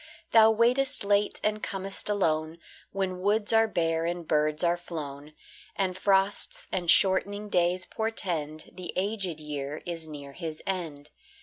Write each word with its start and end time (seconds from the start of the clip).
Thou 0.31 0.49
waitest 0.49 1.03
late 1.03 1.39
and 1.43 1.61
com'st 1.61 2.09
alone, 2.09 2.57
When 2.91 3.19
woods 3.21 3.53
are 3.53 3.67
bare 3.67 4.03
and 4.07 4.27
birds 4.27 4.63
are 4.63 4.75
flown, 4.75 5.33
And 5.75 5.95
frosts 5.95 6.67
and 6.71 6.89
shortening 6.89 7.49
days 7.49 7.85
portend 7.85 8.71
The 8.73 8.93
aged 8.95 9.39
year 9.39 9.83
is 9.85 10.07
near 10.07 10.31
his 10.31 10.59
end. 10.65 11.11